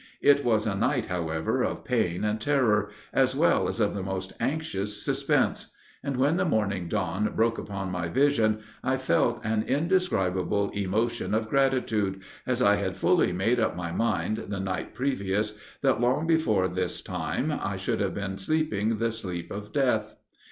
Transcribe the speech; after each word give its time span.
It 0.23 0.43
was 0.43 0.65
a 0.65 0.73
night, 0.73 1.05
however, 1.05 1.61
of 1.61 1.83
pain 1.85 2.23
and 2.23 2.41
terror, 2.41 2.89
as 3.13 3.35
well 3.35 3.67
as 3.67 3.79
of 3.79 3.93
the 3.93 4.01
most 4.01 4.33
anxious 4.39 5.05
suspense; 5.05 5.73
and 6.03 6.17
when 6.17 6.37
the 6.37 6.43
morning 6.43 6.87
dawn 6.87 7.31
broke 7.35 7.59
upon 7.59 7.91
my 7.91 8.07
vision, 8.09 8.63
I 8.83 8.97
felt 8.97 9.41
an 9.43 9.61
indescribable 9.61 10.71
emotion 10.71 11.35
of 11.35 11.49
gratitude, 11.49 12.21
as 12.47 12.63
I 12.63 12.77
had 12.77 12.97
fully 12.97 13.31
made 13.31 13.59
up 13.59 13.75
my 13.75 13.91
mind, 13.91 14.45
the 14.47 14.59
night 14.59 14.95
previous, 14.95 15.55
that 15.83 16.01
long 16.01 16.25
before 16.25 16.67
this 16.67 16.99
time 17.03 17.51
I 17.51 17.77
should 17.77 17.99
have 17.99 18.15
been 18.15 18.39
sleeping 18.39 18.97
the 18.97 19.11
sleep 19.11 19.51
of 19.51 19.71
death. 19.71 20.15